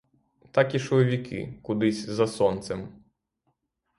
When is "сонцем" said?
2.27-3.03